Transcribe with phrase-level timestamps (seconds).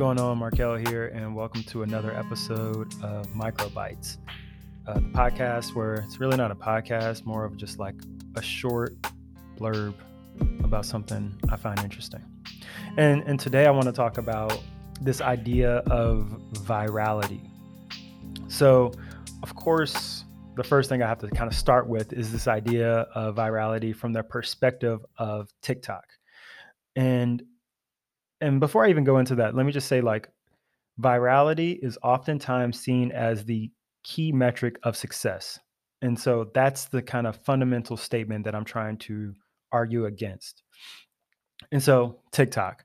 [0.00, 0.38] going on?
[0.38, 4.16] Markel here, and welcome to another episode of Microbytes,
[4.86, 7.94] uh, the podcast where it's really not a podcast, more of just like
[8.34, 8.94] a short
[9.58, 9.92] blurb
[10.64, 12.24] about something I find interesting.
[12.96, 14.58] And and today I want to talk about
[15.02, 17.50] this idea of virality.
[18.48, 18.92] So,
[19.42, 20.24] of course,
[20.56, 23.94] the first thing I have to kind of start with is this idea of virality
[23.94, 26.06] from the perspective of TikTok.
[26.96, 27.42] And
[28.40, 30.28] and before I even go into that, let me just say like
[31.00, 33.70] virality is oftentimes seen as the
[34.02, 35.58] key metric of success.
[36.02, 39.34] And so that's the kind of fundamental statement that I'm trying to
[39.72, 40.62] argue against.
[41.72, 42.84] And so TikTok,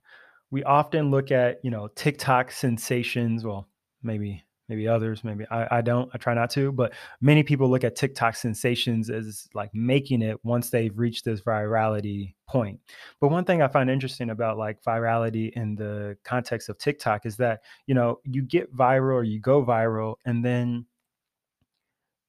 [0.51, 3.69] we often look at, you know, TikTok sensations, well,
[4.03, 7.83] maybe maybe others maybe I, I don't i try not to but many people look
[7.83, 12.79] at tiktok sensations as like making it once they've reached this virality point.
[13.20, 17.37] But one thing i find interesting about like virality in the context of tiktok is
[17.37, 20.85] that you know you get viral or you go viral and then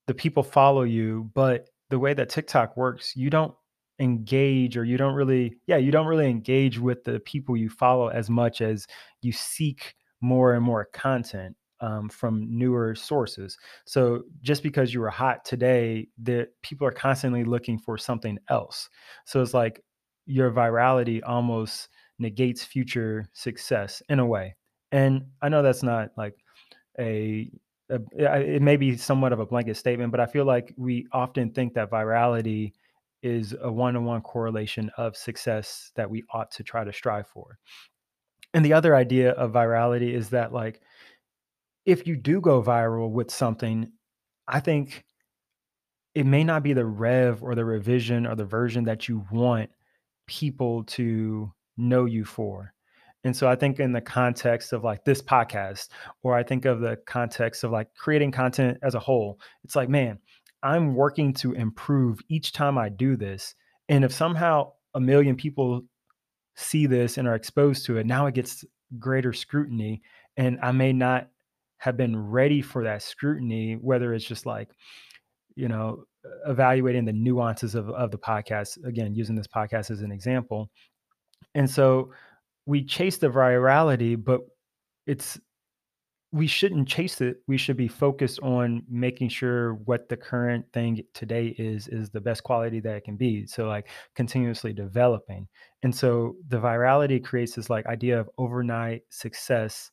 [0.06, 3.54] the people follow you but the way that tiktok works you don't
[3.98, 8.08] engage or you don't really yeah you don't really engage with the people you follow
[8.08, 8.86] as much as
[9.22, 13.58] you seek more and more content um, from newer sources.
[13.84, 18.88] So just because you were hot today, that people are constantly looking for something else.
[19.24, 19.82] So it's like
[20.26, 24.56] your virality almost negates future success in a way.
[24.92, 26.34] And I know that's not like
[26.98, 27.50] a,
[27.90, 31.50] a it may be somewhat of a blanket statement, but I feel like we often
[31.50, 32.72] think that virality
[33.22, 37.58] is a one-to-one correlation of success that we ought to try to strive for.
[38.54, 40.80] And the other idea of virality is that like
[41.86, 43.90] if you do go viral with something,
[44.48, 45.04] I think
[46.14, 49.70] it may not be the rev or the revision or the version that you want
[50.26, 52.74] people to know you for.
[53.22, 55.88] And so I think in the context of like this podcast,
[56.22, 59.88] or I think of the context of like creating content as a whole, it's like,
[59.88, 60.18] man,
[60.62, 63.54] I'm working to improve each time I do this.
[63.88, 65.82] And if somehow a million people
[66.56, 68.64] see this and are exposed to it, now it gets
[68.98, 70.02] greater scrutiny.
[70.36, 71.28] And I may not
[71.78, 74.70] have been ready for that scrutiny, whether it's just like,
[75.54, 76.04] you know,
[76.46, 80.70] evaluating the nuances of, of the podcast, again, using this podcast as an example.
[81.54, 82.12] And so
[82.66, 84.40] we chase the virality, but
[85.06, 85.38] it's
[86.32, 87.38] we shouldn't chase it.
[87.46, 92.20] We should be focused on making sure what the current thing today is is the
[92.20, 93.46] best quality that it can be.
[93.46, 95.48] So like continuously developing.
[95.82, 99.90] And so the virality creates this like idea of overnight success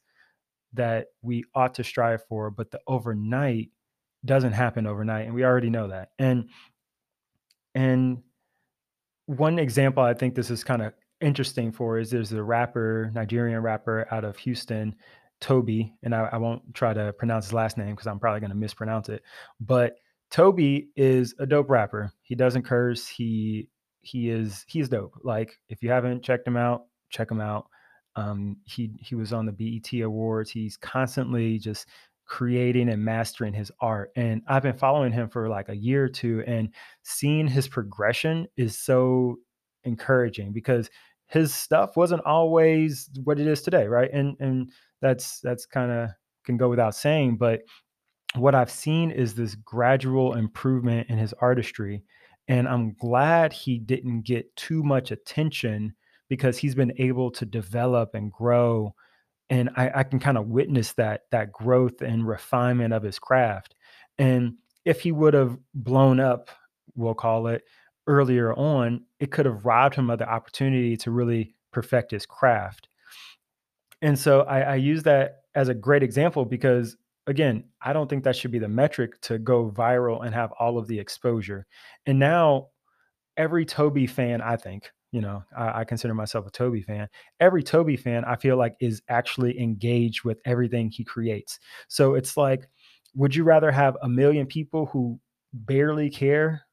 [0.74, 3.70] that we ought to strive for, but the overnight
[4.26, 6.10] doesn't happen overnight, and we already know that.
[6.20, 6.50] And
[7.76, 8.24] and
[9.26, 13.62] one example I think this is kind of interesting for is there's a rapper, Nigerian
[13.62, 14.96] rapper out of Houston,
[15.40, 18.52] Toby, and I, I won't try to pronounce his last name because I'm probably going
[18.52, 19.24] to mispronounce it.
[19.60, 19.96] But
[20.30, 22.12] Toby is a dope rapper.
[22.24, 23.08] He doesn't curse.
[23.08, 23.70] He
[24.02, 25.14] he is he's dope.
[25.24, 27.68] Like if you haven't checked him out, check him out.
[28.16, 30.52] Um, he he was on the BET Awards.
[30.52, 31.88] He's constantly just
[32.26, 34.12] creating and mastering his art.
[34.16, 36.70] And I've been following him for like a year or two, and
[37.04, 39.38] seeing his progression is so
[39.84, 40.90] encouraging because
[41.28, 44.12] his stuff wasn't always what it is today, right?
[44.14, 44.72] And and
[45.02, 46.10] that's that's kind of
[46.46, 47.62] can go without saying, but
[48.36, 52.04] what I've seen is this gradual improvement in his artistry.
[52.48, 55.96] And I'm glad he didn't get too much attention
[56.30, 58.94] because he's been able to develop and grow
[59.50, 63.76] and I, I can kind of witness that that growth and refinement of his craft.
[64.18, 66.50] And if he would have blown up
[66.96, 67.64] we'll call it
[68.08, 72.88] earlier on it could have robbed him of the opportunity to really perfect his craft.
[74.02, 76.98] And so I, I use that as a great example because
[77.28, 80.78] again i don't think that should be the metric to go viral and have all
[80.78, 81.66] of the exposure.
[82.06, 82.68] And now
[83.38, 87.08] every toby fan i think you know, I, I, consider myself a Toby fan.
[87.40, 91.60] Every Toby fan, I feel like, is actually engaged with everything he creates.
[91.88, 92.68] So it's like,
[93.14, 95.20] would you rather have a million people who
[95.54, 96.66] barely care,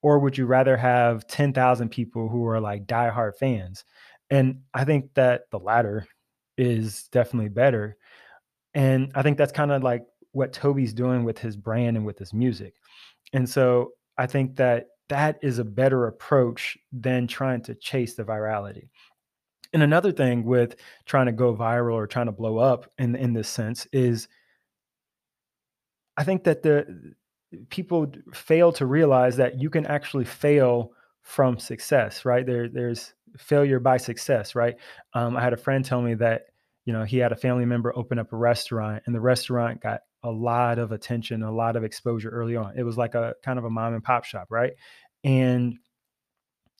[0.00, 3.84] or would you rather have 10,000 people who are like diehard fans?
[4.30, 6.06] And I think that the latter
[6.56, 7.98] is definitely better.
[8.72, 12.18] And I think that's kind of like what Toby's doing with his brand and with
[12.18, 12.72] his music.
[13.34, 18.24] And so I think that that is a better approach than trying to chase the
[18.24, 18.88] virality.
[19.72, 23.32] And another thing with trying to go viral or trying to blow up in in
[23.32, 24.28] this sense is
[26.16, 27.14] I think that the
[27.70, 30.92] people fail to realize that you can actually fail
[31.22, 32.46] from success, right?
[32.46, 34.76] There there's failure by success, right?
[35.12, 36.46] Um, I had a friend tell me that
[36.84, 40.02] you know, he had a family member open up a restaurant and the restaurant got
[40.24, 42.76] a lot of attention, a lot of exposure early on.
[42.76, 44.72] It was like a kind of a mom and pop shop, right?
[45.22, 45.78] And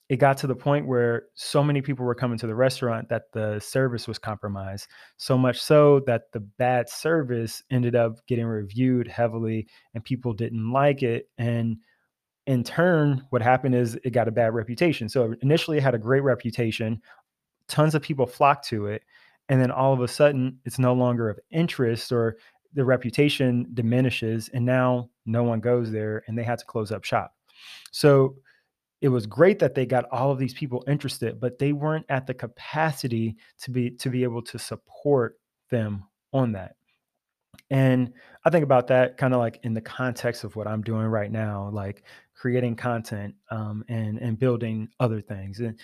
[0.09, 3.33] it got to the point where so many people were coming to the restaurant that
[3.33, 4.89] the service was compromised.
[5.17, 10.73] So much so that the bad service ended up getting reviewed heavily and people didn't
[10.73, 11.29] like it.
[11.39, 11.79] And
[12.47, 15.09] in turn, what happened is it got a bad reputation.
[15.09, 17.01] So initially, it had a great reputation,
[17.69, 19.03] tons of people flocked to it.
[19.49, 22.37] And then all of a sudden, it's no longer of interest or
[22.75, 24.51] the reputation diminishes.
[24.53, 27.35] And now no one goes there and they had to close up shop.
[27.91, 28.37] So
[29.01, 32.27] it was great that they got all of these people interested, but they weren't at
[32.27, 35.39] the capacity to be to be able to support
[35.71, 36.77] them on that.
[37.71, 38.13] And
[38.45, 41.31] I think about that kind of like in the context of what I'm doing right
[41.31, 42.05] now, like
[42.35, 45.61] creating content um, and and building other things.
[45.61, 45.79] And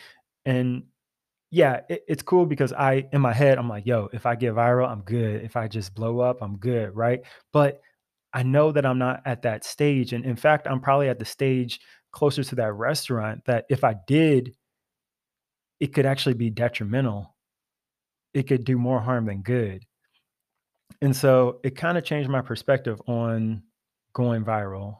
[0.46, 0.84] and
[1.50, 4.54] yeah, it, it's cool because I in my head I'm like, yo, if I get
[4.54, 5.42] viral, I'm good.
[5.42, 7.20] If I just blow up, I'm good, right?
[7.52, 7.80] But
[8.32, 11.24] I know that I'm not at that stage, and in fact, I'm probably at the
[11.24, 11.80] stage
[12.12, 14.54] closer to that restaurant that if I did,
[15.80, 17.34] it could actually be detrimental.
[18.34, 19.84] It could do more harm than good.
[21.02, 23.62] And so it kind of changed my perspective on
[24.12, 24.98] going viral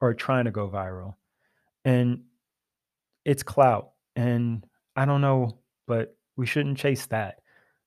[0.00, 1.14] or trying to go viral.
[1.84, 2.22] And
[3.24, 3.92] it's clout.
[4.14, 4.64] And
[4.94, 5.58] I don't know,
[5.88, 7.40] but we shouldn't chase that.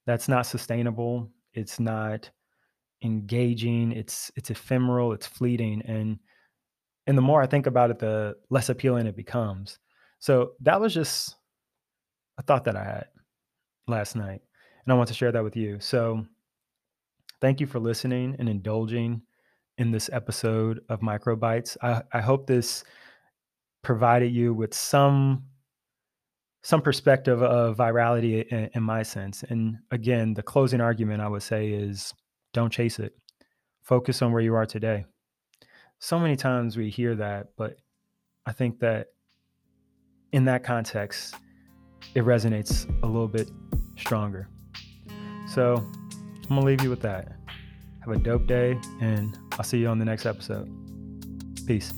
[0.06, 1.30] That's not sustainable.
[1.54, 2.30] It's not
[3.04, 3.92] engaging.
[3.94, 5.82] It's it's ephemeral, it's fleeting.
[5.86, 6.20] And
[7.08, 9.80] and the more I think about it, the less appealing it becomes.
[10.20, 11.36] So that was just
[12.38, 13.08] a thought that I had
[13.88, 14.42] last night.
[14.86, 15.80] And I want to share that with you.
[15.80, 16.26] So
[17.40, 19.22] thank you for listening and indulging
[19.78, 21.78] in this episode of Microbytes.
[21.82, 22.84] I, I hope this
[23.82, 25.44] provided you with some
[26.64, 29.44] some perspective of virality in, in my sense.
[29.44, 32.14] And again, the closing argument I would say is
[32.54, 33.14] don't chase it.
[33.82, 35.06] Focus on where you are today
[36.02, 37.78] so many times we hear that, but
[38.46, 39.08] I think that
[40.32, 41.36] in that context,
[42.16, 43.52] it resonates a little bit
[43.98, 44.50] stronger.
[45.48, 47.34] So I'm gonna leave you with that.
[48.04, 50.68] Have a dope day, and I'll see you on the next episode.
[51.68, 51.94] Peace.